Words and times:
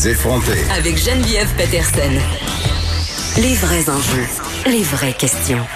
Les, 0.00 0.08
effronter. 0.08 0.64
Avec 0.70 0.96
Geneviève 0.96 1.48
Peterson. 1.56 2.12
Les 3.36 3.54
vrais 3.54 3.90
enjeux, 3.90 4.26
les 4.66 4.82
vraies 4.82 5.12
questions. 5.12 5.66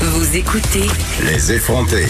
Vous 0.00 0.36
écoutez 0.36 0.86
Les 1.22 1.52
effronter. 1.52 2.06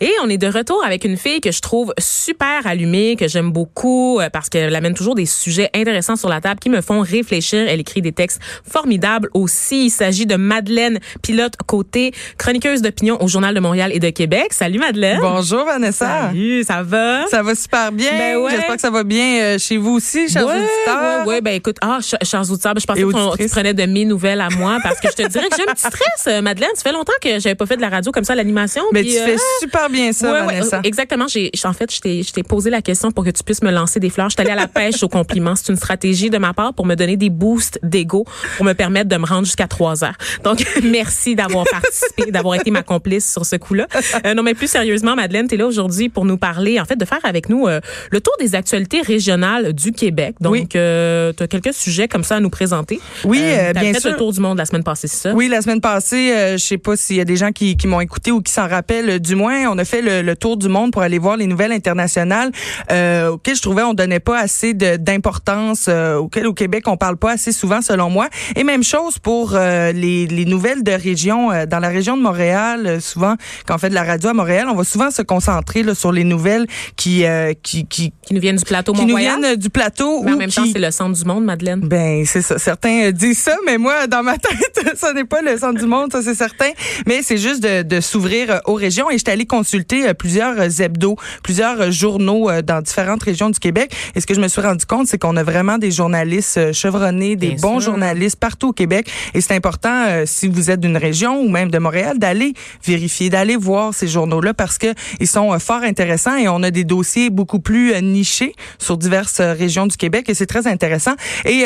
Et 0.00 0.12
on 0.22 0.28
est 0.28 0.36
de 0.38 0.46
retour 0.46 0.82
avec 0.84 1.04
une 1.04 1.16
fille 1.16 1.40
que 1.40 1.50
je 1.50 1.60
trouve 1.60 1.92
super 1.98 2.66
allumée, 2.66 3.16
que 3.16 3.28
j'aime 3.28 3.50
beaucoup 3.50 4.20
euh, 4.20 4.28
parce 4.30 4.48
qu'elle 4.48 4.74
amène 4.74 4.94
toujours 4.94 5.14
des 5.14 5.26
sujets 5.26 5.70
intéressants 5.74 6.16
sur 6.16 6.28
la 6.28 6.40
table 6.40 6.60
qui 6.60 6.68
me 6.68 6.80
font 6.80 7.00
réfléchir. 7.00 7.66
Elle 7.68 7.80
écrit 7.80 8.02
des 8.02 8.12
textes 8.12 8.40
formidables 8.70 9.30
aussi. 9.34 9.86
Il 9.86 9.90
s'agit 9.90 10.26
de 10.26 10.36
Madeleine 10.36 10.98
Pilote 11.22 11.54
Côté, 11.66 12.12
chroniqueuse 12.38 12.82
d'opinion 12.82 13.22
au 13.22 13.28
Journal 13.28 13.54
de 13.54 13.60
Montréal 13.60 13.90
et 13.94 13.98
de 13.98 14.10
Québec. 14.10 14.52
Salut 14.52 14.78
Madeleine. 14.78 15.18
Bonjour 15.20 15.64
Vanessa. 15.64 16.28
Salut, 16.28 16.62
ça 16.64 16.82
va? 16.82 17.26
Ça 17.28 17.42
va 17.42 17.54
super 17.54 17.92
bien. 17.92 18.10
Ben 18.12 18.36
ouais. 18.36 18.50
J'espère 18.50 18.74
que 18.74 18.80
ça 18.80 18.90
va 18.90 19.02
bien 19.04 19.40
euh, 19.40 19.58
chez 19.58 19.76
vous 19.78 19.92
aussi, 19.92 20.28
chers 20.28 20.46
ouais, 20.46 20.54
auditeurs. 20.54 21.26
Ouais, 21.26 21.34
ouais, 21.34 21.40
ben 21.40 21.54
écoute, 21.54 21.76
ah, 21.80 21.98
ch- 22.02 22.20
chers 22.22 22.50
auditeurs, 22.50 22.74
ben, 22.74 22.80
je 22.80 22.86
pensais 22.86 23.02
que 23.02 23.42
tu 23.42 23.48
prenais 23.48 23.74
de 23.74 23.86
mes 23.86 24.04
nouvelles 24.04 24.40
à 24.40 24.50
moi 24.50 24.78
parce 24.82 25.00
que 25.00 25.08
je 25.08 25.22
te 25.22 25.28
dirais 25.28 25.48
que 25.48 25.56
j'ai 25.56 25.68
un 25.68 25.72
petit 25.72 25.86
stress, 25.86 26.26
euh, 26.28 26.42
Madeleine. 26.42 26.70
Ça 26.74 26.82
fait 26.82 26.92
longtemps 26.92 27.12
que 27.22 27.38
j'avais 27.38 27.54
pas 27.54 27.66
fait 27.66 27.76
de 27.76 27.80
la 27.80 27.88
radio 27.88 28.12
comme 28.12 28.24
ça, 28.24 28.34
l'animation. 28.34 28.82
Mais 28.92 29.02
puis, 29.02 29.12
tu 29.12 29.18
euh, 29.18 29.24
fais 29.24 29.36
super 29.60 29.85
bien 29.88 30.12
ça, 30.12 30.32
Ouais, 30.32 30.40
Vanessa. 30.44 30.78
euh, 30.78 30.82
exactement. 30.84 31.26
J'ai, 31.28 31.50
en 31.64 31.72
fait, 31.72 31.92
je 31.94 32.00
t'ai, 32.32 32.42
posé 32.42 32.70
la 32.70 32.82
question 32.82 33.10
pour 33.10 33.24
que 33.24 33.30
tu 33.30 33.42
puisses 33.42 33.62
me 33.62 33.70
lancer 33.70 34.00
des 34.00 34.10
fleurs. 34.10 34.28
Je 34.30 34.34
suis 34.34 34.40
allée 34.42 34.50
à 34.50 34.60
la 34.60 34.68
pêche 34.68 35.02
au 35.02 35.08
compliment. 35.08 35.54
C'est 35.56 35.68
une 35.70 35.76
stratégie 35.76 36.30
de 36.30 36.38
ma 36.38 36.52
part 36.54 36.74
pour 36.74 36.86
me 36.86 36.94
donner 36.94 37.16
des 37.16 37.30
boosts 37.30 37.78
d'ego, 37.82 38.24
pour 38.56 38.64
me 38.66 38.72
permettre 38.74 39.08
de 39.08 39.16
me 39.16 39.26
rendre 39.26 39.44
jusqu'à 39.46 39.66
trois 39.68 40.04
heures. 40.04 40.16
Donc, 40.44 40.64
merci 40.82 41.34
d'avoir 41.34 41.64
participé, 41.70 42.30
d'avoir 42.30 42.54
été 42.56 42.70
ma 42.70 42.82
complice 42.82 43.30
sur 43.32 43.44
ce 43.46 43.56
coup-là. 43.56 43.86
Euh, 44.24 44.34
non, 44.34 44.42
mais 44.42 44.54
plus 44.54 44.68
sérieusement, 44.68 45.14
Madeleine, 45.16 45.48
tu 45.48 45.54
es 45.54 45.58
là 45.58 45.66
aujourd'hui 45.66 46.08
pour 46.08 46.24
nous 46.24 46.36
parler, 46.38 46.78
en 46.80 46.84
fait, 46.84 46.96
de 46.96 47.04
faire 47.04 47.20
avec 47.24 47.48
nous 47.48 47.66
euh, 47.66 47.80
le 48.10 48.20
tour 48.20 48.34
des 48.38 48.54
actualités 48.54 49.00
régionales 49.00 49.72
du 49.72 49.92
Québec. 49.92 50.36
Donc, 50.40 50.52
Oui. 50.52 50.68
tu 50.68 50.78
as 50.78 51.46
quelques 51.48 51.74
sujets 51.74 52.08
comme 52.08 52.24
ça 52.24 52.36
à 52.36 52.40
nous 52.40 52.50
présenter. 52.50 53.00
Oui, 53.24 53.40
euh, 53.42 53.72
t'as 53.72 53.80
bien 53.80 53.92
fait 53.92 54.00
sûr. 54.00 54.10
le 54.10 54.16
tour 54.16 54.32
du 54.32 54.40
monde 54.40 54.58
la 54.58 54.66
semaine 54.66 54.84
passée, 54.84 55.08
c'est 55.08 55.28
ça? 55.30 55.32
Oui, 55.34 55.48
la 55.48 55.62
semaine 55.62 55.80
passée, 55.80 56.32
euh, 56.32 56.52
je 56.56 56.64
sais 56.64 56.78
pas 56.78 56.96
s'il 56.96 57.16
y 57.16 57.20
a 57.20 57.24
des 57.24 57.36
gens 57.36 57.52
qui, 57.52 57.76
qui 57.76 57.86
m'ont 57.86 58.00
écouté 58.00 58.30
ou 58.32 58.40
qui 58.40 58.52
s'en 58.52 58.68
rappellent. 58.68 59.10
euh, 59.10 59.18
Du 59.18 59.34
moins, 59.34 59.66
on 59.70 59.75
a 59.78 59.84
fait 59.84 60.02
le, 60.02 60.22
le 60.22 60.36
tour 60.36 60.56
du 60.56 60.68
monde 60.68 60.92
pour 60.92 61.02
aller 61.02 61.18
voir 61.18 61.36
les 61.36 61.46
nouvelles 61.46 61.72
internationales 61.72 62.50
euh, 62.90 63.28
auxquelles 63.30 63.56
je 63.56 63.62
trouvais 63.62 63.82
on 63.82 63.94
donnait 63.94 64.20
pas 64.20 64.38
assez 64.38 64.74
d'importance, 64.74 65.86
euh, 65.88 66.16
auxquelles 66.16 66.46
au 66.46 66.54
Québec 66.54 66.84
on 66.86 66.96
parle 66.96 67.16
pas 67.16 67.32
assez 67.32 67.52
souvent 67.52 67.80
selon 67.82 68.10
moi. 68.10 68.28
Et 68.54 68.64
même 68.64 68.82
chose 68.82 69.18
pour 69.18 69.52
euh, 69.54 69.92
les, 69.92 70.26
les 70.26 70.44
nouvelles 70.44 70.82
de 70.82 70.92
région. 70.92 71.50
dans 71.66 71.78
la 71.78 71.88
région 71.88 72.16
de 72.16 72.22
Montréal, 72.22 73.00
souvent 73.00 73.34
quand 73.66 73.74
on 73.74 73.78
fait 73.78 73.88
de 73.90 73.94
la 73.94 74.04
radio 74.04 74.30
à 74.30 74.34
Montréal, 74.34 74.66
on 74.70 74.74
va 74.74 74.84
souvent 74.84 75.10
se 75.10 75.22
concentrer 75.22 75.82
là, 75.82 75.94
sur 75.94 76.12
les 76.12 76.24
nouvelles 76.24 76.66
qui 76.96 77.24
qui 77.62 77.86
qui, 77.86 78.12
Qui 78.22 78.34
nous 78.34 78.40
viennent 78.40 78.56
du 78.56 78.64
plateau 78.64 78.92
qui 78.92 79.04
nous 79.06 79.16
viennent 79.16 79.56
du 79.56 79.70
plateau 79.70 80.22
Mais 80.24 80.32
en 80.32 80.36
même 80.36 80.48
qui- 80.50 80.56
temps, 80.56 80.64
c'est 80.72 80.78
le 80.78 80.90
centre 80.90 81.16
du 81.18 81.24
monde, 81.24 81.44
Madeleine. 81.44 81.80
ben, 81.80 82.24
c'est 82.26 82.42
ça. 82.42 82.58
Certains 82.58 83.10
disent 83.10 83.38
ça, 83.38 83.56
mais 83.66 83.78
moi, 83.78 84.06
dans 84.06 84.22
ma 84.22 84.36
tête, 84.38 84.96
ça 84.96 85.12
n'est 85.12 85.24
pas 85.24 85.42
le 85.42 85.56
centre 85.58 85.78
du 85.80 85.86
monde, 85.86 86.12
ça 86.12 86.22
c'est 86.22 86.34
certain. 86.34 86.70
Mais 87.06 87.20
c'est 87.22 87.38
juste 87.38 87.62
de, 87.62 87.82
de 87.82 88.00
s'ouvrir 88.00 88.60
aux 88.66 88.74
régions. 88.74 89.10
Et 89.10 89.18
j'étais 89.18 89.32
allée 89.32 89.46
consulter 89.66 90.08
euh, 90.08 90.14
plusieurs 90.14 90.60
euh, 90.60 90.68
hebdos, 90.78 91.16
plusieurs 91.42 91.80
euh, 91.80 91.90
journaux 91.90 92.50
dans 92.62 92.80
différentes 92.80 93.22
régions 93.22 93.50
du 93.50 93.58
Québec. 93.58 93.92
Et 94.14 94.20
ce 94.20 94.26
que 94.26 94.34
je 94.34 94.40
me 94.40 94.46
suis 94.46 94.60
rendu 94.60 94.86
compte, 94.86 95.08
c'est 95.08 95.18
qu'on 95.18 95.36
a 95.36 95.42
vraiment 95.42 95.78
des 95.78 95.90
journalistes 95.90 96.72
chevronnés, 96.72 97.34
des 97.34 97.48
Bien 97.50 97.56
bons 97.60 97.80
sûr. 97.80 97.92
journalistes 97.92 98.38
partout 98.38 98.68
au 98.68 98.72
Québec. 98.72 99.10
Et 99.34 99.40
c'est 99.40 99.54
important, 99.54 100.04
euh, 100.06 100.22
si 100.24 100.46
vous 100.46 100.70
êtes 100.70 100.80
d'une 100.80 100.96
région 100.96 101.40
ou 101.40 101.48
même 101.48 101.70
de 101.70 101.78
Montréal, 101.78 102.18
d'aller 102.18 102.52
vérifier, 102.84 103.28
d'aller 103.28 103.56
voir 103.56 103.92
ces 103.92 104.06
journaux-là 104.06 104.54
parce 104.54 104.78
que 104.78 104.88
ils 105.20 105.26
sont 105.26 105.52
euh, 105.52 105.58
fort 105.58 105.82
intéressants 105.82 106.36
et 106.36 106.48
on 106.48 106.62
a 106.62 106.70
des 106.70 106.84
dossiers 106.84 107.30
beaucoup 107.30 107.58
plus 107.58 107.92
euh, 107.92 108.00
nichés 108.00 108.54
sur 108.78 108.96
diverses 108.96 109.40
régions 109.40 109.86
du 109.86 109.96
Québec 109.96 110.28
et 110.28 110.34
c'est 110.34 110.46
très 110.46 110.66
intéressant. 110.66 111.14
Et 111.44 111.64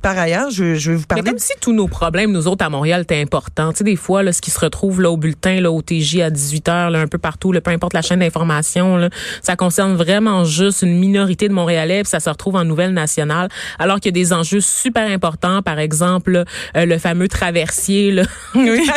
par 0.00 0.16
ailleurs, 0.18 0.50
je, 0.50 0.74
je 0.74 0.90
vais 0.90 0.96
vous 0.96 1.02
Mais 1.02 1.16
parler 1.16 1.30
comme 1.30 1.38
si 1.38 1.52
tous 1.60 1.72
nos 1.72 1.88
problèmes, 1.88 2.32
nous 2.32 2.48
autres 2.48 2.64
à 2.64 2.70
Montréal, 2.70 3.02
étaient 3.02 3.20
importants. 3.20 3.72
Tu 3.72 3.78
sais, 3.78 3.84
des 3.84 3.96
fois, 3.96 4.22
là, 4.22 4.32
ce 4.32 4.40
qui 4.40 4.50
se 4.50 4.58
retrouve 4.58 5.00
là 5.00 5.10
au 5.10 5.16
bulletin, 5.16 5.60
là, 5.60 5.70
au 5.70 5.82
TJ 5.82 6.20
à 6.20 6.30
18 6.30 6.68
h 6.68 6.90
là, 6.90 7.00
un 7.00 7.06
peu 7.06 7.18
partout, 7.34 7.50
là, 7.50 7.60
peu 7.60 7.72
importe 7.72 7.94
la 7.94 8.02
chaîne 8.02 8.20
d'information, 8.20 9.08
ça 9.42 9.56
concerne 9.56 9.94
vraiment 9.96 10.44
juste 10.44 10.82
une 10.82 10.96
minorité 10.98 11.48
de 11.48 11.52
Montréalais, 11.52 12.02
puis 12.04 12.10
ça 12.10 12.20
se 12.20 12.30
retrouve 12.30 12.54
en 12.54 12.64
nouvelle 12.64 12.92
nationale, 12.92 13.48
alors 13.80 13.98
qu'il 13.98 14.16
y 14.16 14.20
a 14.20 14.22
des 14.22 14.32
enjeux 14.32 14.60
super 14.60 15.10
importants, 15.10 15.60
par 15.62 15.80
exemple, 15.80 16.44
euh, 16.76 16.86
le 16.86 16.98
fameux 16.98 17.26
traversier, 17.26 18.12
là, 18.12 18.22
Oui. 18.54 18.88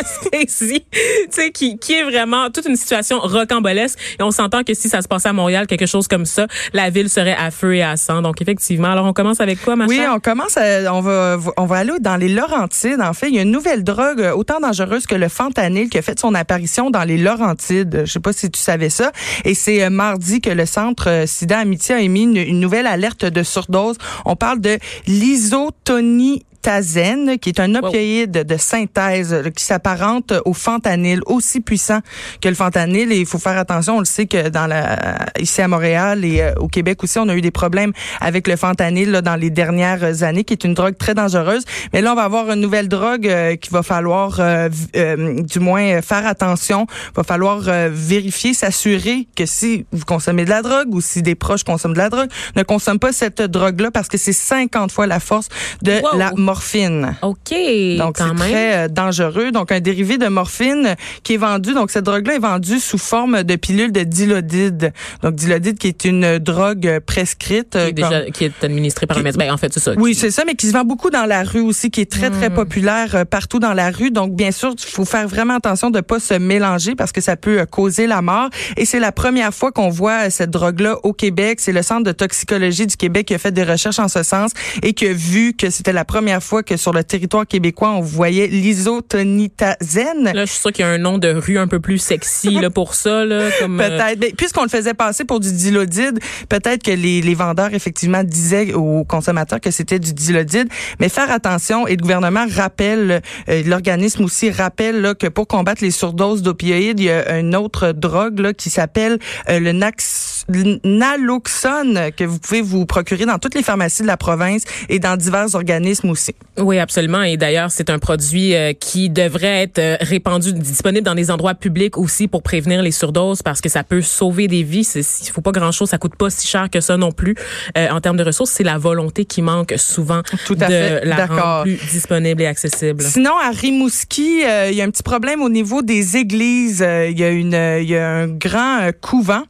Qui, 1.54 1.78
qui 1.78 1.92
est 1.94 2.04
vraiment 2.04 2.50
toute 2.50 2.66
une 2.66 2.76
situation 2.76 3.18
rocambolesque. 3.18 3.98
Et 4.20 4.22
on 4.22 4.30
s'entend 4.30 4.62
que 4.62 4.74
si 4.74 4.88
ça 4.88 5.02
se 5.02 5.08
passait 5.08 5.28
à 5.30 5.32
Montréal, 5.32 5.66
quelque 5.66 5.86
chose 5.86 6.06
comme 6.06 6.26
ça, 6.26 6.46
la 6.72 6.90
ville 6.90 7.08
serait 7.10 7.34
à 7.34 7.50
feu 7.50 7.74
et 7.76 7.82
à 7.82 7.96
sang. 7.96 8.22
Donc, 8.22 8.40
effectivement. 8.40 8.88
Alors, 8.92 9.06
on 9.06 9.12
commence 9.12 9.40
avec 9.40 9.60
quoi, 9.62 9.74
ma 9.74 9.86
Oui, 9.86 9.96
chère? 9.96 10.12
on 10.14 10.20
commence, 10.20 10.56
à- 10.56 10.92
on 10.94 11.00
va, 11.00 11.38
on 11.56 11.64
va 11.66 11.76
aller 11.76 11.92
dans 12.00 12.16
les 12.16 12.28
Laurentides. 12.28 13.00
En 13.00 13.12
fait, 13.14 13.28
il 13.28 13.34
y 13.34 13.38
a 13.38 13.42
une 13.42 13.50
nouvelle 13.50 13.82
drogue 13.82 14.20
euh, 14.20 14.32
autant 14.34 14.60
dangereuse 14.60 15.06
que 15.06 15.14
le 15.16 15.28
fentanyl 15.28 15.88
qui 15.88 15.98
a 15.98 16.02
fait 16.02 16.18
son 16.18 16.34
apparition 16.34 16.90
dans 16.90 17.04
les 17.04 17.16
Laurentides. 17.18 18.02
Je 18.04 18.12
sais 18.12 18.20
pas 18.20 18.27
si 18.32 18.50
tu 18.50 18.60
savais 18.60 18.90
ça. 18.90 19.12
Et 19.44 19.54
c'est 19.54 19.82
euh, 19.82 19.90
mardi 19.90 20.40
que 20.40 20.50
le 20.50 20.66
centre 20.66 21.08
euh, 21.08 21.26
SIDA 21.26 21.58
Amitié 21.58 21.94
a 21.94 22.00
émis 22.00 22.22
une, 22.22 22.36
une 22.36 22.60
nouvelle 22.60 22.86
alerte 22.86 23.24
de 23.24 23.42
surdose. 23.42 23.96
On 24.24 24.36
parle 24.36 24.60
de 24.60 24.78
l'isotonie 25.06 26.44
Tazen, 26.68 27.38
qui 27.38 27.48
est 27.48 27.60
un 27.60 27.74
opioïde 27.76 28.30
de 28.30 28.56
synthèse 28.58 29.42
qui 29.56 29.64
s'apparente 29.64 30.34
au 30.44 30.52
fentanyl, 30.52 31.20
aussi 31.24 31.60
puissant 31.62 32.00
que 32.42 32.48
le 32.50 32.54
fentanyl. 32.54 33.10
Et 33.10 33.16
il 33.20 33.24
faut 33.24 33.38
faire 33.38 33.56
attention, 33.56 33.96
on 33.96 34.00
le 34.00 34.04
sait 34.04 34.26
que 34.26 34.50
dans 34.50 34.66
la, 34.66 34.98
ici 35.40 35.62
à 35.62 35.68
Montréal 35.68 36.26
et 36.26 36.42
euh, 36.42 36.52
au 36.60 36.68
Québec 36.68 37.02
aussi, 37.02 37.18
on 37.18 37.28
a 37.30 37.34
eu 37.34 37.40
des 37.40 37.50
problèmes 37.50 37.92
avec 38.20 38.46
le 38.46 38.56
fentanyl 38.56 39.10
là, 39.10 39.22
dans 39.22 39.36
les 39.36 39.48
dernières 39.48 40.22
années, 40.22 40.44
qui 40.44 40.52
est 40.52 40.62
une 40.64 40.74
drogue 40.74 40.98
très 40.98 41.14
dangereuse. 41.14 41.64
Mais 41.94 42.02
là, 42.02 42.12
on 42.12 42.16
va 42.16 42.24
avoir 42.24 42.50
une 42.50 42.60
nouvelle 42.60 42.88
drogue 42.88 43.26
euh, 43.26 43.56
qu'il 43.56 43.72
va 43.72 43.82
falloir, 43.82 44.36
euh, 44.38 44.68
euh, 44.94 45.40
du 45.40 45.60
moins, 45.60 45.84
euh, 45.84 46.02
faire 46.02 46.26
attention. 46.26 46.86
Il 47.12 47.16
va 47.16 47.22
falloir 47.22 47.62
euh, 47.68 47.88
vérifier, 47.90 48.52
s'assurer 48.52 49.26
que 49.34 49.46
si 49.46 49.86
vous 49.92 50.04
consommez 50.04 50.44
de 50.44 50.50
la 50.50 50.60
drogue 50.60 50.94
ou 50.94 51.00
si 51.00 51.22
des 51.22 51.34
proches 51.34 51.64
consomment 51.64 51.94
de 51.94 51.98
la 51.98 52.10
drogue, 52.10 52.28
ne 52.56 52.62
consomment 52.62 52.98
pas 52.98 53.12
cette 53.14 53.40
drogue-là 53.40 53.90
parce 53.90 54.08
que 54.08 54.18
c'est 54.18 54.34
50 54.34 54.92
fois 54.92 55.06
la 55.06 55.18
force 55.18 55.48
de 55.80 55.92
Wow. 56.02 56.18
la 56.18 56.30
morphine. 56.58 57.16
OK. 57.22 57.54
Donc, 57.98 58.16
c'est 58.18 58.34
très 58.34 58.76
euh, 58.76 58.88
dangereux. 58.88 59.52
Donc, 59.52 59.70
un 59.72 59.80
dérivé 59.80 60.18
de 60.18 60.26
morphine 60.26 60.86
euh, 60.86 60.94
qui 61.22 61.34
est 61.34 61.38
vendu. 61.38 61.72
Donc, 61.72 61.90
cette 61.90 62.04
drogue-là 62.04 62.34
est 62.34 62.38
vendue 62.40 62.80
sous 62.80 62.98
forme 62.98 63.44
de 63.44 63.56
pilule 63.56 63.92
de 63.92 64.02
dilodide. 64.02 64.92
Donc, 65.22 65.34
dilodide 65.36 65.78
qui 65.78 65.86
est 65.88 66.04
une 66.04 66.38
drogue 66.38 66.86
euh, 66.86 67.00
prescrite. 67.04 67.70
qui 67.72 67.78
euh, 67.78 67.86
est, 67.88 67.92
déjà, 67.92 68.24
qui 68.30 68.44
est 68.44 68.64
administré 68.64 69.06
par 69.06 69.16
un 69.16 69.20
qui- 69.20 69.24
médecin. 69.24 69.38
Ben, 69.38 69.52
en 69.52 69.56
fait, 69.56 69.72
c'est 69.72 69.80
ça. 69.80 69.92
oui, 69.96 70.14
c'est 70.14 70.30
ça, 70.30 70.42
mais 70.46 70.54
qui 70.54 70.66
se 70.66 70.72
vend 70.72 70.84
beaucoup 70.84 71.10
dans 71.10 71.26
la 71.26 71.44
rue 71.44 71.60
aussi, 71.60 71.90
qui 71.90 72.00
est 72.00 72.10
très, 72.10 72.28
Hmm. 72.30 72.32
très 72.38 72.50
populaire 72.50 73.14
euh, 73.14 73.24
partout 73.24 73.58
dans 73.60 73.72
la 73.72 73.90
rue. 73.90 74.10
Donc, 74.10 74.34
bien 74.34 74.50
sûr, 74.50 74.74
il 74.78 74.90
faut 74.90 75.04
faire 75.04 75.28
vraiment 75.28 75.54
attention 75.56 75.90
de 75.90 76.00
pas 76.00 76.18
se 76.20 76.34
mélanger 76.34 76.94
parce 76.96 77.12
que 77.12 77.20
ça 77.20 77.36
peut 77.36 77.60
euh, 77.60 77.64
causer 77.66 78.06
la 78.06 78.20
mort. 78.20 78.50
Et 78.76 78.84
c'est 78.84 78.98
la 79.00 79.12
première 79.12 79.54
fois 79.54 79.70
qu'on 79.72 79.88
voit 79.88 80.26
euh, 80.26 80.30
cette 80.30 80.50
drogue-là 80.50 80.96
au 81.04 81.12
Québec. 81.12 81.60
C'est 81.60 81.72
le 81.72 81.82
Centre 81.82 82.02
de 82.04 82.12
toxicologie 82.12 82.86
du 82.86 82.96
Québec 82.96 83.26
qui 83.28 83.34
a 83.34 83.38
fait 83.38 83.52
des 83.52 83.62
recherches 83.64 83.98
en 84.00 84.08
ce 84.08 84.22
sens 84.22 84.50
et 84.82 84.92
qui 84.92 85.06
a 85.06 85.12
vu 85.12 85.54
que 85.54 85.70
c'était 85.70 85.92
la 85.92 86.04
première 86.04 86.37
fois 86.40 86.62
que 86.62 86.76
sur 86.76 86.92
le 86.92 87.04
territoire 87.04 87.46
québécois, 87.46 87.90
on 87.90 88.00
voyait 88.00 88.46
l'isotonitazène. 88.46 90.24
Là, 90.24 90.44
je 90.44 90.50
suis 90.50 90.60
sûre 90.60 90.72
qu'il 90.72 90.84
y 90.84 90.88
a 90.88 90.90
un 90.90 90.98
nom 90.98 91.18
de 91.18 91.28
rue 91.28 91.58
un 91.58 91.66
peu 91.66 91.80
plus 91.80 91.98
sexy 91.98 92.50
là, 92.50 92.70
pour 92.70 92.94
ça. 92.94 93.24
Là, 93.24 93.48
comme, 93.60 93.80
euh, 93.80 93.88
Peut-être. 93.88 94.36
Puisqu'on 94.36 94.62
le 94.62 94.68
faisait 94.68 94.94
passer 94.94 95.24
pour 95.24 95.40
du 95.40 95.52
dilodide, 95.52 96.18
peut-être 96.48 96.82
que 96.82 96.90
les, 96.90 97.20
les 97.20 97.34
vendeurs, 97.34 97.74
effectivement, 97.74 98.24
disaient 98.24 98.72
aux 98.74 99.04
consommateurs 99.04 99.60
que 99.60 99.70
c'était 99.70 99.98
du 99.98 100.12
dilodide. 100.12 100.68
Mais 101.00 101.08
faire 101.08 101.30
attention, 101.30 101.86
et 101.86 101.96
le 101.96 102.02
gouvernement 102.02 102.46
rappelle, 102.50 103.22
euh, 103.48 103.62
l'organisme 103.64 104.24
aussi 104.24 104.50
rappelle 104.50 105.00
là, 105.00 105.14
que 105.14 105.26
pour 105.26 105.46
combattre 105.46 105.82
les 105.82 105.90
surdoses 105.90 106.42
d'opioïdes, 106.42 107.00
il 107.00 107.06
y 107.06 107.10
a 107.10 107.38
une 107.38 107.56
autre 107.56 107.92
drogue 107.92 108.38
là, 108.40 108.52
qui 108.52 108.70
s'appelle 108.70 109.18
euh, 109.48 109.60
le 109.60 109.72
nax, 109.72 110.37
naloxone, 110.84 112.10
que 112.16 112.24
vous 112.24 112.38
pouvez 112.38 112.62
vous 112.62 112.86
procurer 112.86 113.26
dans 113.26 113.38
toutes 113.38 113.54
les 113.54 113.62
pharmacies 113.62 114.02
de 114.02 114.06
la 114.06 114.16
province 114.16 114.62
et 114.88 114.98
dans 114.98 115.16
divers 115.16 115.54
organismes 115.54 116.10
aussi. 116.10 116.34
Oui, 116.58 116.78
absolument. 116.78 117.22
Et 117.22 117.36
d'ailleurs, 117.36 117.70
c'est 117.70 117.90
un 117.90 117.98
produit 117.98 118.54
euh, 118.54 118.72
qui 118.72 119.10
devrait 119.10 119.62
être 119.62 119.78
euh, 119.78 119.96
répandu, 120.00 120.52
disponible 120.52 121.04
dans 121.04 121.14
des 121.14 121.30
endroits 121.30 121.54
publics 121.54 121.96
aussi 121.96 122.28
pour 122.28 122.42
prévenir 122.42 122.82
les 122.82 122.90
surdoses 122.90 123.42
parce 123.42 123.60
que 123.60 123.68
ça 123.68 123.84
peut 123.84 124.02
sauver 124.02 124.48
des 124.48 124.62
vies. 124.62 124.88
Il 124.96 125.30
faut 125.30 125.40
pas 125.40 125.52
grand-chose, 125.52 125.90
ça 125.90 125.98
coûte 125.98 126.16
pas 126.16 126.30
si 126.30 126.46
cher 126.46 126.68
que 126.70 126.80
ça 126.80 126.96
non 126.96 127.12
plus. 127.12 127.34
Euh, 127.76 127.88
en 127.90 128.00
termes 128.00 128.16
de 128.16 128.24
ressources, 128.24 128.50
c'est 128.50 128.64
la 128.64 128.78
volonté 128.78 129.24
qui 129.24 129.42
manque 129.42 129.74
souvent 129.76 130.22
Tout 130.46 130.56
à 130.60 130.66
de 130.66 130.72
fait. 130.72 131.04
la 131.04 131.26
rendre 131.26 131.62
plus 131.62 131.78
disponible 131.90 132.42
et 132.42 132.46
accessible. 132.46 133.02
Sinon, 133.02 133.36
à 133.38 133.50
Rimouski, 133.50 134.42
euh, 134.44 134.68
il 134.70 134.76
y 134.76 134.82
a 134.82 134.84
un 134.84 134.90
petit 134.90 135.02
problème 135.02 135.42
au 135.42 135.48
niveau 135.48 135.82
des 135.82 136.16
églises. 136.16 136.84
Il 137.08 137.18
y 137.18 137.24
a 137.24 137.30
une, 137.30 137.54
il 137.80 137.88
y 137.88 137.96
a 137.96 138.08
un 138.08 138.28
grand 138.28 138.90
couvent 139.00 139.42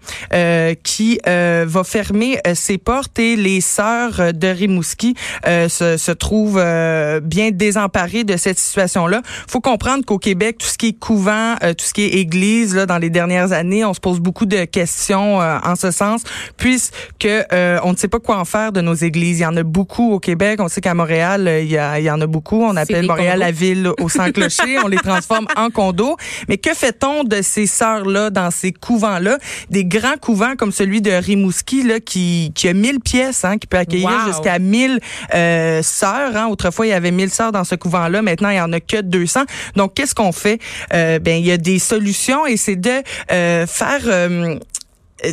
qui 0.82 1.20
euh, 1.26 1.64
va 1.66 1.84
fermer 1.84 2.38
euh, 2.46 2.54
ses 2.54 2.78
portes 2.78 3.18
et 3.18 3.36
les 3.36 3.60
sœurs 3.60 4.20
euh, 4.20 4.32
de 4.32 4.48
Rimouski 4.48 5.14
euh, 5.46 5.68
se, 5.68 5.96
se 5.96 6.12
trouvent 6.12 6.60
euh, 6.62 7.20
bien 7.20 7.50
désemparées 7.50 8.24
de 8.24 8.36
cette 8.36 8.58
situation-là. 8.58 9.22
Faut 9.48 9.60
comprendre 9.60 10.04
qu'au 10.04 10.18
Québec, 10.18 10.58
tout 10.58 10.66
ce 10.66 10.78
qui 10.78 10.88
est 10.88 10.98
couvent, 10.98 11.54
euh, 11.62 11.74
tout 11.74 11.84
ce 11.84 11.92
qui 11.92 12.02
est 12.02 12.14
église, 12.20 12.74
là, 12.74 12.86
dans 12.86 12.98
les 12.98 13.10
dernières 13.10 13.52
années, 13.52 13.84
on 13.84 13.94
se 13.94 14.00
pose 14.00 14.20
beaucoup 14.20 14.46
de 14.46 14.64
questions 14.64 15.40
euh, 15.40 15.58
en 15.64 15.76
ce 15.76 15.90
sens, 15.90 16.22
puisque 16.56 16.92
euh, 17.24 17.78
on 17.82 17.92
ne 17.92 17.96
sait 17.96 18.08
pas 18.08 18.18
quoi 18.20 18.38
en 18.38 18.44
faire 18.44 18.72
de 18.72 18.80
nos 18.80 18.94
églises. 18.94 19.38
Il 19.38 19.42
y 19.42 19.46
en 19.46 19.56
a 19.56 19.62
beaucoup 19.62 20.12
au 20.12 20.20
Québec. 20.20 20.60
On 20.60 20.68
sait 20.68 20.80
qu'à 20.80 20.94
Montréal, 20.94 21.50
il 21.62 21.70
y, 21.70 21.78
a, 21.78 21.98
il 21.98 22.04
y 22.04 22.10
en 22.10 22.20
a 22.20 22.26
beaucoup. 22.26 22.62
On 22.62 22.76
appelle 22.76 23.06
Montréal 23.06 23.38
condos. 23.38 23.44
la 23.44 23.50
ville 23.52 23.90
au 23.98 24.08
sans 24.08 24.30
clocher. 24.30 24.78
on 24.84 24.88
les 24.88 24.96
transforme 24.96 25.46
en 25.56 25.70
condos. 25.70 26.16
Mais 26.48 26.58
que 26.58 26.74
fait-on 26.74 27.24
de 27.24 27.42
ces 27.42 27.66
sœurs-là 27.66 28.30
dans 28.30 28.50
ces 28.50 28.72
couvents-là? 28.72 29.38
Des 29.70 29.84
grands 29.84 30.16
couvents 30.20 30.54
comme 30.56 30.67
celui 30.72 31.00
de 31.00 31.10
Rimouski, 31.10 31.82
là, 31.82 32.00
qui, 32.00 32.52
qui 32.54 32.68
a 32.68 32.74
1000 32.74 33.00
pièces, 33.00 33.44
hein, 33.44 33.58
qui 33.58 33.66
peut 33.66 33.76
accueillir 33.78 34.08
Wow. 34.08 34.32
jusqu'à 34.32 34.58
1000 34.58 35.00
euh, 35.34 35.82
sœurs. 35.82 36.36
Hein. 36.36 36.46
Autrefois, 36.48 36.86
il 36.86 36.90
y 36.90 36.92
avait 36.92 37.10
1000 37.10 37.30
sœurs 37.30 37.52
dans 37.52 37.64
ce 37.64 37.74
couvent-là. 37.74 38.22
Maintenant, 38.22 38.50
il 38.50 38.56
y 38.56 38.60
en 38.60 38.72
a 38.72 38.80
que 38.80 39.00
200. 39.00 39.40
Donc, 39.76 39.94
qu'est-ce 39.94 40.14
qu'on 40.14 40.32
fait? 40.32 40.60
Euh, 40.92 41.18
ben, 41.18 41.38
il 41.38 41.46
y 41.46 41.52
a 41.52 41.56
des 41.58 41.78
solutions 41.78 42.46
et 42.46 42.56
c'est 42.56 42.76
de 42.76 43.02
euh, 43.32 43.66
faire... 43.66 44.00
euh, 44.06 44.56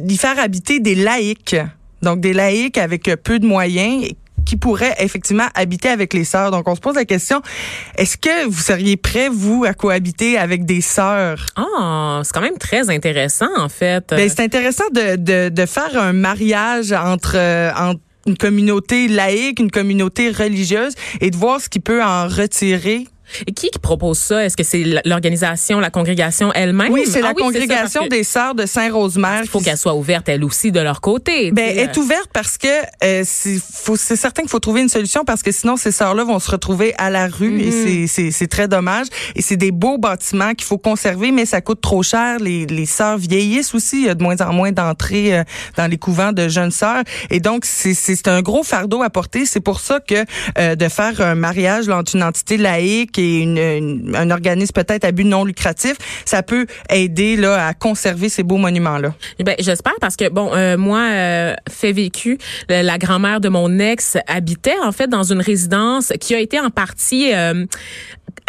d'y 0.01 0.17
faire 0.17 0.39
habiter 0.39 0.79
des 0.79 0.95
laïcs. 0.95 1.55
Donc, 2.01 2.19
des 2.19 2.33
laïcs 2.33 2.77
avec 2.79 3.03
peu 3.23 3.37
de 3.39 3.45
moyens 3.45 4.07
qui 4.45 4.57
pourraient 4.57 4.95
effectivement 4.99 5.47
habiter 5.55 5.89
avec 5.89 6.13
les 6.13 6.23
sœurs. 6.23 6.51
Donc, 6.51 6.67
on 6.67 6.75
se 6.75 6.81
pose 6.81 6.95
la 6.95 7.05
question, 7.05 7.41
est-ce 7.97 8.17
que 8.17 8.45
vous 8.45 8.61
seriez 8.61 8.97
prêt, 8.97 9.29
vous, 9.29 9.65
à 9.65 9.73
cohabiter 9.73 10.37
avec 10.37 10.65
des 10.65 10.81
sœurs? 10.81 11.45
Ah, 11.55 12.21
c'est 12.23 12.33
quand 12.33 12.41
même 12.41 12.57
très 12.57 12.89
intéressant 12.89 13.49
en 13.57 13.69
fait. 13.69 14.05
Ben, 14.09 14.29
c'est 14.29 14.41
intéressant 14.41 14.85
de, 14.93 15.15
de, 15.15 15.49
de 15.49 15.65
faire 15.65 15.97
un 15.97 16.13
mariage 16.13 16.91
entre, 16.91 17.35
euh, 17.35 17.71
entre 17.75 18.01
une 18.27 18.37
communauté 18.37 19.07
laïque, 19.07 19.59
une 19.59 19.71
communauté 19.71 20.31
religieuse 20.31 20.93
et 21.21 21.29
de 21.29 21.37
voir 21.37 21.61
ce 21.61 21.69
qui 21.69 21.79
peut 21.79 22.03
en 22.03 22.27
retirer. 22.27 23.07
Et 23.47 23.51
qui 23.53 23.69
qui 23.69 23.79
propose 23.79 24.17
ça? 24.17 24.43
Est-ce 24.45 24.55
que 24.57 24.63
c'est 24.63 24.83
l'organisation, 25.05 25.79
la 25.79 25.89
congrégation 25.89 26.51
elle-même? 26.53 26.91
Oui, 26.91 27.03
c'est 27.05 27.19
Ah 27.19 27.27
la 27.29 27.33
parce 27.33 27.41
congrégation 27.41 28.03
que 28.03 28.09
des 28.09 28.23
sœurs 28.23 28.55
de 28.55 28.65
Saint-Rosemère. 28.65 29.41
Il 29.43 29.49
faut 29.49 29.59
qu'elle 29.59 29.77
soit 29.77 29.95
ouverte 29.95 30.29
elle 30.29 30.43
aussi 30.43 30.71
de 30.71 30.79
leur 30.79 31.01
côté. 31.01 31.51
Ben, 31.51 31.65
elle 31.69 31.79
est 31.89 31.97
ouverte 31.97 32.29
parce 32.33 32.57
que 32.57 32.67
euh, 33.03 33.23
c'est 33.25 34.15
certain 34.15 34.41
qu'il 34.41 34.49
faut 34.51 34.59
trouver 34.59 34.81
une 34.81 34.89
solution 34.89 35.23
parce 35.25 35.41
que 35.43 35.51
sinon 35.51 35.77
ces 35.77 35.91
sœurs-là 35.91 36.23
vont 36.23 36.39
se 36.39 36.51
retrouver 36.51 36.93
à 36.97 37.09
la 37.09 37.27
rue 37.27 37.59
et 37.61 37.71
c'est- 37.71 38.07
c'est 38.07 38.31
c'est 38.31 38.47
très 38.47 38.67
dommage. 38.67 39.07
Et 39.35 39.41
c'est 39.41 39.57
des 39.57 39.71
beaux 39.71 39.97
bâtiments 39.97 40.53
qu'il 40.53 40.65
faut 40.65 40.77
conserver, 40.77 41.31
mais 41.31 41.45
ça 41.45 41.61
coûte 41.61 41.81
trop 41.81 42.03
cher. 42.03 42.37
Les, 42.39 42.65
les 42.65 42.85
sœurs 42.85 43.17
vieillissent 43.17 43.73
aussi. 43.73 43.97
Il 44.01 44.05
y 44.05 44.09
a 44.09 44.15
de 44.15 44.23
moins 44.23 44.39
en 44.41 44.53
moins 44.53 44.71
d'entrées 44.71 45.37
euh, 45.39 45.43
dans 45.77 45.87
les 45.89 45.97
couvents 45.97 46.31
de 46.31 46.47
jeunes 46.47 46.71
sœurs. 46.71 47.03
Et 47.29 47.39
donc, 47.39 47.65
c'est- 47.65 47.93
c'est 47.93 48.15
c'est 48.15 48.27
un 48.27 48.41
gros 48.41 48.63
fardeau 48.63 49.01
à 49.03 49.09
porter. 49.09 49.45
C'est 49.45 49.59
pour 49.59 49.79
ça 49.79 49.99
que 49.99 50.15
euh, 50.57 50.75
de 50.75 50.87
faire 50.89 51.21
un 51.21 51.35
mariage 51.35 51.87
là, 51.87 51.97
entre 51.97 52.15
une 52.15 52.23
entité 52.23 52.57
laïque 52.57 53.14
une, 53.17 53.57
une- 53.57 54.15
un 54.15 54.31
organisme 54.31 54.73
peut-être 54.73 55.03
à 55.05 55.11
but 55.11 55.23
non 55.25 55.45
lucratif, 55.45 55.95
ça 56.25 56.43
peut 56.43 56.65
aider 56.89 57.35
là, 57.35 57.67
à 57.67 57.73
conserver 57.73 58.29
ces 58.29 58.43
beaux 58.43 58.57
monuments-là. 58.57 59.13
Ben, 59.43 59.55
j'espère 59.59 59.93
parce 60.01 60.15
que 60.15 60.29
bon, 60.29 60.51
euh, 60.53 60.77
moi, 60.77 60.99
euh, 61.11 61.53
fait 61.69 61.91
vécu, 61.91 62.37
la 62.69 62.97
grand-mère 62.97 63.39
de 63.41 63.49
mon 63.49 63.79
ex 63.79 64.17
habitait 64.27 64.79
en 64.83 64.91
fait 64.91 65.07
dans 65.07 65.23
une 65.23 65.41
résidence 65.41 66.11
qui 66.19 66.35
a 66.35 66.39
été 66.39 66.59
en 66.59 66.69
partie 66.69 67.33
euh, 67.33 67.65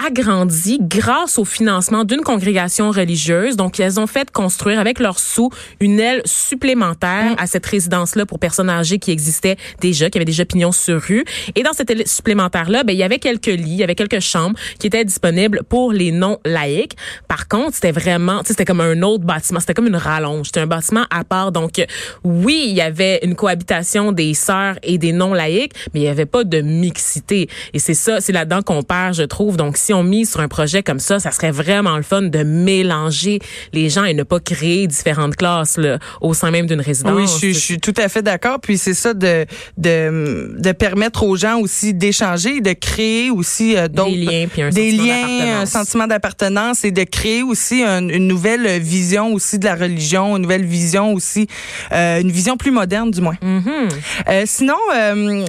agrandie 0.05 0.79
grâce 0.81 1.39
au 1.39 1.45
financement 1.45 2.05
d'une 2.05 2.21
congrégation 2.21 2.91
religieuse. 2.91 3.57
Donc, 3.57 3.81
elles 3.81 3.99
ont 3.99 4.07
fait 4.07 4.31
construire 4.31 4.79
avec 4.79 5.01
leurs 5.01 5.19
sous 5.19 5.51
une 5.81 6.01
aile 6.01 6.23
supplémentaire 6.25 7.35
à 7.39 7.47
cette 7.47 7.67
résidence-là 7.67 8.27
pour 8.27 8.39
personnes 8.39 8.71
âgées 8.71 8.99
qui 8.99 9.11
existait 9.11 9.57
déjà, 9.81 10.11
qui 10.11 10.19
avait 10.19 10.25
déjà 10.25 10.45
pignon 10.45 10.73
sur 10.73 11.01
rue. 11.01 11.25
Et 11.55 11.63
dans 11.63 11.73
cette 11.73 11.91
aile 11.91 12.07
supplémentaire-là, 12.07 12.85
ben, 12.85 12.93
il 12.93 12.99
y 12.99 13.03
avait 13.03 13.19
quelques 13.19 13.47
lits, 13.47 13.71
il 13.71 13.77
y 13.77 13.85
avait 13.85 13.95
quelques 13.95 14.21
chambres 14.21 14.59
qui 14.79 14.87
étaient 14.87 15.05
disponibles 15.05 15.63
pour 15.69 15.93
les 15.93 16.13
non-laïcs. 16.13 16.97
Par 17.29 17.49
contre, 17.49 17.75
c'était 17.75 17.93
vraiment, 17.93 18.41
tu 18.41 18.49
sais, 18.49 18.53
c'était 18.53 18.65
comme 18.65 18.81
un 18.81 19.03
autre 19.03 19.25
bâtiment, 19.25 19.61
c'était 19.61 19.75
comme 19.75 19.87
une 19.87 19.97
rallonge, 19.97 20.47
c'était 20.47 20.61
un 20.61 20.67
bâtiment 20.67 21.05
à 21.11 21.25
part. 21.25 21.53
Donc, 21.53 21.85
oui, 22.25 22.67
il 22.69 22.75
y 22.75 22.81
avait 22.81 23.21
une 23.23 23.35
cohabitation 23.35 24.13
des 24.13 24.35
sœurs 24.35 24.79
et 24.83 24.99
des 24.99 25.13
non-laïcs, 25.13 25.73
mais 25.93 26.01
il 26.01 26.03
n'y 26.03 26.09
avait 26.09 26.27
pas 26.27 26.45
de 26.45 26.61
mixité. 26.61 27.49
Et 27.73 27.79
c'est 27.79 27.95
ça, 27.95 28.21
c'est 28.21 28.33
là-dedans 28.33 28.63
qu'on 28.63 28.83
perd, 28.83 29.15
je 29.15 29.23
trouve. 29.23 29.57
Donc, 29.57 29.76
si 29.79 29.93
on 29.93 30.03
mise 30.03 30.31
sur 30.31 30.41
un 30.41 30.49
projet 30.49 30.83
comme 30.83 30.99
ça, 31.01 31.19
ça 31.21 31.31
serait 31.31 31.51
vraiment 31.51 31.97
le 31.97 32.03
fun 32.03 32.23
de 32.23 32.43
mélanger 32.43 33.39
les 33.73 33.89
gens 33.91 34.05
et 34.05 34.15
ne 34.15 34.23
pas 34.23 34.41
créer 34.41 34.87
différentes 34.87 35.37
classes 35.37 35.77
là, 35.79 35.99
au 36.21 36.35
sein 36.35 36.51
même 36.51 36.67
d'une 36.67 36.81
résidence. 36.81 37.13
Oui, 37.15 37.23
je 37.27 37.33
suis, 37.39 37.55
je 37.55 37.59
suis 37.59 37.79
tout 37.81 37.95
à 37.97 38.09
fait 38.09 38.23
d'accord. 38.23 38.61
Puis 38.61 38.79
c'est 38.79 38.95
ça 38.95 39.15
de, 39.15 39.47
de, 39.77 40.55
de 40.59 40.73
permettre 40.73 41.23
aux 41.23 41.37
gens 41.37 41.59
aussi 41.59 41.95
d'échanger, 41.95 42.61
de 42.61 42.73
créer 42.73 43.31
aussi 43.31 43.77
euh, 43.77 43.89
d'autres 43.89 44.11
Des 44.11 44.17
liens, 44.25 44.47
puis 44.51 44.63
un 44.63 44.71
des 44.71 44.91
sentiment 44.91 45.05
liens, 45.27 45.61
un 45.61 45.67
sentiment 45.67 46.07
d'appartenance 46.07 46.85
et 46.85 46.91
de 46.91 47.05
créer 47.05 47.43
aussi 47.43 47.83
un- 47.83 48.09
une 48.09 48.27
nouvelle 48.27 48.81
vision 48.81 49.33
aussi 49.33 49.59
de 49.59 49.65
la 49.65 49.75
religion, 49.75 50.37
une 50.37 50.43
nouvelle 50.43 50.65
vision 50.65 51.13
aussi, 51.13 51.47
euh, 51.93 52.21
une 52.21 52.31
vision 52.31 52.57
plus 52.57 52.71
moderne 52.71 53.11
du 53.11 53.21
moins. 53.21 53.37
Mhm. 53.43 53.89
Euh, 54.29 54.43
sinon, 54.47 54.75
euh, 54.95 55.45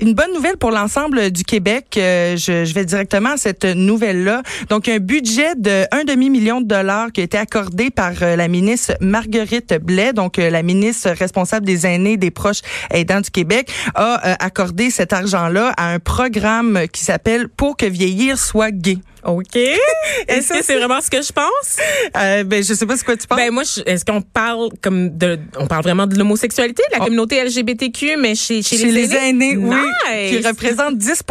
une 0.00 0.14
bonne 0.14 0.32
nouvelle 0.34 0.56
pour 0.56 0.70
l'ensemble 0.70 1.30
du 1.30 1.44
Québec. 1.44 1.86
euh, 1.96 2.36
je, 2.36 2.64
je 2.64 2.74
vais 2.74 2.84
directement 2.84 3.30
à 3.30 3.36
cette 3.36 3.64
nouvelle-là. 3.74 4.42
Donc, 4.68 4.88
un 4.88 4.98
budget 4.98 5.54
de 5.56 5.84
un 5.92 6.04
demi-million 6.04 6.60
de 6.60 6.66
dollars 6.66 7.12
qui 7.12 7.20
a 7.20 7.24
été 7.24 7.38
accordé 7.38 7.90
par 7.90 8.12
euh, 8.22 8.36
la 8.36 8.48
ministre 8.48 8.94
Marguerite 9.00 9.74
Blais, 9.82 10.12
donc 10.12 10.38
euh, 10.38 10.50
la 10.50 10.62
ministre 10.62 11.10
responsable 11.10 11.66
des 11.66 11.86
aînés, 11.86 12.16
des 12.16 12.30
proches 12.30 12.60
aidants 12.90 13.20
du 13.20 13.30
Québec, 13.30 13.70
a 13.94 14.26
euh, 14.26 14.34
accordé 14.38 14.90
cet 14.90 15.12
argent-là 15.12 15.72
à 15.76 15.92
un 15.92 15.98
programme 15.98 16.80
qui 16.92 17.04
s'appelle 17.04 17.48
Pour 17.48 17.76
que 17.76 17.86
vieillir 17.86 18.38
soit 18.38 18.70
gay. 18.70 18.98
OK. 19.24 19.56
Est-ce 20.28 20.48
que 20.52 20.62
c'est 20.64 20.76
vraiment 20.76 21.00
ce 21.00 21.10
que 21.10 21.22
je 21.22 21.32
pense? 21.32 21.76
Euh, 22.16 22.44
ben, 22.44 22.62
je 22.62 22.74
sais 22.74 22.86
pas 22.86 22.96
ce 22.96 23.04
que 23.04 23.12
tu 23.12 23.26
penses. 23.26 23.38
Ben 23.38 23.50
moi, 23.52 23.62
est-ce 23.86 24.04
qu'on 24.04 24.20
parle 24.22 24.68
comme 24.82 25.16
de, 25.16 25.38
on 25.58 25.66
parle 25.66 25.82
vraiment 25.82 26.06
de 26.06 26.16
l'homosexualité, 26.18 26.82
de 26.90 26.96
la 26.96 27.02
Oh. 27.02 27.04
communauté 27.06 27.42
LGBTQ, 27.44 28.16
mais 28.18 28.34
chez, 28.34 28.62
chez, 28.62 28.76
Chez 28.78 28.90
les 28.92 29.14
aînés, 29.14 29.56
oui, 29.56 29.74
Nice. 30.10 30.30
qui 30.40 30.46
représente 30.46 30.96
10 30.98 31.22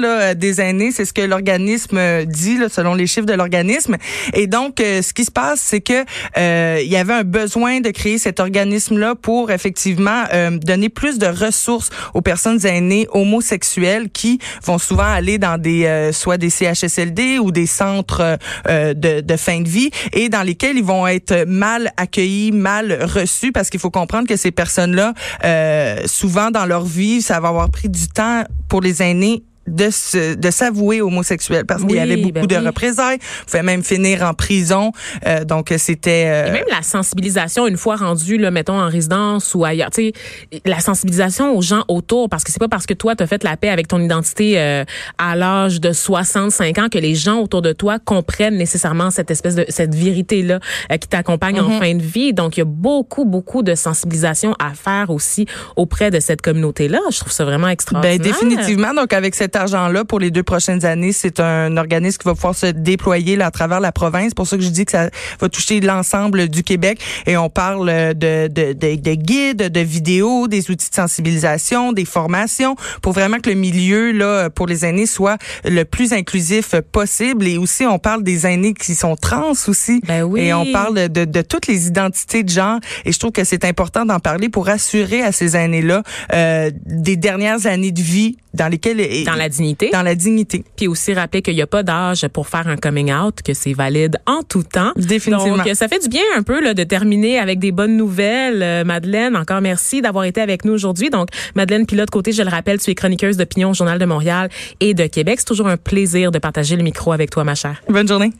là, 0.00 0.34
des 0.34 0.60
aînés, 0.60 0.90
c'est 0.92 1.04
ce 1.04 1.12
que 1.12 1.22
l'organisme 1.22 2.24
dit 2.26 2.58
là, 2.58 2.68
selon 2.68 2.94
les 2.94 3.06
chiffres 3.06 3.26
de 3.26 3.32
l'organisme. 3.34 3.96
Et 4.34 4.46
donc, 4.46 4.80
euh, 4.80 5.02
ce 5.02 5.12
qui 5.12 5.24
se 5.24 5.30
passe, 5.30 5.60
c'est 5.60 5.80
que 5.80 6.04
euh, 6.38 6.80
il 6.82 6.88
y 6.90 6.96
avait 6.96 7.14
un 7.14 7.24
besoin 7.24 7.80
de 7.80 7.90
créer 7.90 8.18
cet 8.18 8.40
organisme-là 8.40 9.14
pour 9.14 9.50
effectivement 9.50 10.24
euh, 10.32 10.50
donner 10.58 10.88
plus 10.88 11.18
de 11.18 11.26
ressources 11.26 11.90
aux 12.14 12.22
personnes 12.22 12.64
aînées 12.66 13.06
homosexuelles 13.12 14.08
qui 14.12 14.38
vont 14.64 14.78
souvent 14.78 15.04
aller 15.10 15.38
dans 15.38 15.58
des 15.60 15.84
euh, 15.86 16.12
soit 16.12 16.36
des 16.38 16.50
CHSLD 16.50 17.35
ou 17.38 17.50
des 17.50 17.66
centres 17.66 18.20
euh, 18.20 18.36
euh, 18.68 18.94
de, 18.94 19.36
fin 19.36 19.60
de 19.60 19.68
vie 19.68 19.90
et 20.12 20.28
dans 20.28 20.42
lesquels 20.42 20.76
ils 20.76 20.84
vont 20.84 21.06
être 21.06 21.44
mal 21.46 21.92
accueillis, 21.96 22.52
mal 22.52 23.04
reçus 23.04 23.52
parce 23.52 23.70
qu'il 23.70 23.80
faut 23.80 23.90
comprendre 23.90 24.26
que 24.26 24.36
ces 24.36 24.50
personnes-là, 24.50 25.14
euh, 25.44 26.02
souvent 26.06 26.50
dans 26.50 26.66
leur 26.66 26.84
vie, 26.84 27.22
ça 27.22 27.40
va 27.40 27.48
avoir 27.48 27.70
pris 27.70 27.88
du 27.88 28.08
temps 28.08 28.44
pour 28.68 28.80
les 28.80 29.02
aînés 29.02 29.42
de 29.66 29.90
se, 29.90 30.34
de 30.34 30.50
s'avouer 30.50 31.00
homosexuel 31.00 31.64
parce 31.66 31.82
qu'il 31.84 31.96
y 31.96 31.98
avait 31.98 32.16
beaucoup 32.16 32.32
ben 32.32 32.46
de 32.46 32.56
oui. 32.56 32.66
représailles, 32.66 33.18
pouvait 33.46 33.62
même 33.62 33.82
finir 33.82 34.22
en 34.22 34.34
prison, 34.34 34.92
euh, 35.26 35.44
donc 35.44 35.72
c'était 35.78 36.26
euh, 36.28 36.48
Et 36.48 36.52
même 36.52 36.64
la 36.70 36.82
sensibilisation, 36.82 37.66
une 37.66 37.76
fois 37.76 37.96
rendu, 37.96 38.38
là, 38.38 38.50
mettons, 38.50 38.80
en 38.80 38.88
résidence 38.88 39.54
ou 39.54 39.64
ailleurs, 39.64 39.90
tu 39.90 40.12
sais, 40.52 40.60
la 40.64 40.80
sensibilisation 40.80 41.56
aux 41.56 41.62
gens 41.62 41.84
autour, 41.88 42.28
parce 42.28 42.44
que 42.44 42.52
c'est 42.52 42.58
pas 42.58 42.68
parce 42.68 42.86
que 42.86 42.94
toi, 42.94 43.16
t'as 43.16 43.26
fait 43.26 43.42
la 43.44 43.56
paix 43.56 43.68
avec 43.68 43.88
ton 43.88 44.00
identité 44.00 44.58
euh, 44.60 44.84
à 45.18 45.36
l'âge 45.36 45.80
de 45.80 45.92
65 45.92 46.78
ans 46.78 46.88
que 46.90 46.98
les 46.98 47.14
gens 47.14 47.40
autour 47.40 47.62
de 47.62 47.72
toi 47.72 47.98
comprennent 47.98 48.56
nécessairement 48.56 49.10
cette 49.10 49.30
espèce 49.30 49.54
de, 49.54 49.64
cette 49.68 49.94
vérité-là 49.94 50.60
euh, 50.92 50.96
qui 50.96 51.08
t'accompagne 51.08 51.60
en 51.60 51.70
fin 51.78 51.94
de 51.94 52.02
vie. 52.02 52.32
Donc, 52.32 52.56
il 52.56 52.60
y 52.60 52.62
a 52.62 52.66
beaucoup, 52.66 53.24
beaucoup 53.24 53.62
de 53.62 53.74
sensibilisation 53.74 54.54
à 54.58 54.74
faire 54.74 55.10
aussi 55.10 55.46
auprès 55.76 56.10
de 56.10 56.20
cette 56.20 56.42
communauté-là. 56.42 57.00
Je 57.10 57.20
trouve 57.20 57.32
ça 57.32 57.44
vraiment 57.44 57.68
extraordinaire. 57.68 58.18
Ben 58.18 58.24
définitivement. 58.24 58.94
Donc 58.94 59.12
avec 59.12 59.34
cet 59.34 59.55
cet 59.56 59.62
argent-là 59.62 60.04
pour 60.04 60.18
les 60.18 60.30
deux 60.30 60.42
prochaines 60.42 60.84
années, 60.84 61.12
c'est 61.12 61.40
un 61.40 61.78
organisme 61.78 62.18
qui 62.18 62.28
va 62.28 62.34
pouvoir 62.34 62.54
se 62.54 62.66
déployer 62.66 63.36
là, 63.36 63.46
à 63.46 63.50
travers 63.50 63.80
la 63.80 63.90
province. 63.90 64.34
pour 64.34 64.46
ça 64.46 64.58
que 64.58 64.62
je 64.62 64.68
dis 64.68 64.84
que 64.84 64.92
ça 64.92 65.08
va 65.40 65.48
toucher 65.48 65.80
l'ensemble 65.80 66.48
du 66.48 66.62
Québec. 66.62 67.00
Et 67.26 67.38
on 67.38 67.48
parle 67.48 68.14
de, 68.14 68.48
de, 68.48 68.72
de, 68.72 68.94
de 68.96 69.14
guides, 69.14 69.72
de 69.72 69.80
vidéos, 69.80 70.46
des 70.46 70.70
outils 70.70 70.90
de 70.90 70.94
sensibilisation, 70.94 71.92
des 71.92 72.04
formations, 72.04 72.76
pour 73.00 73.12
vraiment 73.14 73.38
que 73.38 73.48
le 73.48 73.56
milieu 73.56 74.12
là 74.12 74.50
pour 74.50 74.66
les 74.66 74.84
aînés 74.84 75.06
soit 75.06 75.38
le 75.64 75.84
plus 75.84 76.12
inclusif 76.12 76.74
possible. 76.92 77.46
Et 77.46 77.56
aussi, 77.56 77.86
on 77.86 77.98
parle 77.98 78.22
des 78.22 78.46
aînés 78.46 78.74
qui 78.74 78.94
sont 78.94 79.16
trans 79.16 79.52
aussi. 79.68 80.02
Ben 80.06 80.22
oui. 80.22 80.40
Et 80.42 80.52
on 80.52 80.70
parle 80.70 81.08
de, 81.08 81.24
de 81.24 81.40
toutes 81.42 81.66
les 81.66 81.86
identités 81.86 82.42
de 82.42 82.50
genre. 82.50 82.78
Et 83.06 83.12
je 83.12 83.18
trouve 83.18 83.32
que 83.32 83.44
c'est 83.44 83.64
important 83.64 84.04
d'en 84.04 84.18
parler 84.18 84.50
pour 84.50 84.68
assurer 84.68 85.22
à 85.22 85.32
ces 85.32 85.56
aînés-là 85.56 86.02
euh, 86.34 86.70
des 86.84 87.16
dernières 87.16 87.66
années 87.66 87.92
de 87.92 88.02
vie 88.02 88.36
dans 88.56 88.68
lesquelles 88.68 89.24
dans 89.24 89.34
la 89.34 89.45
dignité. 89.48 89.90
Dans 89.92 90.02
la 90.02 90.14
dignité. 90.14 90.64
Puis 90.76 90.88
aussi 90.88 91.14
rappeler 91.14 91.42
qu'il 91.42 91.54
n'y 91.54 91.62
a 91.62 91.66
pas 91.66 91.82
d'âge 91.82 92.26
pour 92.28 92.48
faire 92.48 92.68
un 92.68 92.76
coming 92.76 93.12
out 93.12 93.42
que 93.42 93.54
c'est 93.54 93.72
valide 93.72 94.18
en 94.26 94.42
tout 94.42 94.62
temps. 94.62 94.92
Définitivement. 94.96 95.58
Donc 95.58 95.68
ça 95.74 95.88
fait 95.88 96.00
du 96.00 96.08
bien 96.08 96.22
un 96.36 96.42
peu 96.42 96.62
là, 96.62 96.74
de 96.74 96.84
terminer 96.84 97.38
avec 97.38 97.58
des 97.58 97.72
bonnes 97.72 97.96
nouvelles. 97.96 98.62
Euh, 98.62 98.84
Madeleine 98.84 99.36
encore 99.36 99.60
merci 99.60 100.02
d'avoir 100.02 100.24
été 100.24 100.40
avec 100.40 100.64
nous 100.64 100.72
aujourd'hui. 100.72 101.10
Donc 101.10 101.28
Madeleine 101.54 101.86
Pilote 101.86 102.10
côté 102.10 102.32
je 102.32 102.42
le 102.42 102.50
rappelle 102.50 102.78
tu 102.80 102.90
es 102.90 102.94
chroniqueuse 102.94 103.36
d'opinion 103.36 103.70
au 103.70 103.74
journal 103.74 103.98
de 103.98 104.04
Montréal 104.04 104.48
et 104.80 104.94
de 104.94 105.06
Québec. 105.06 105.36
C'est 105.38 105.46
toujours 105.46 105.68
un 105.68 105.76
plaisir 105.76 106.30
de 106.30 106.38
partager 106.38 106.76
le 106.76 106.82
micro 106.82 107.12
avec 107.12 107.30
toi 107.30 107.44
ma 107.44 107.54
chère. 107.54 107.82
Bonne 107.88 108.08
journée 108.08 108.32